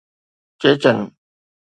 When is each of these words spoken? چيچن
چيچن 0.61 0.97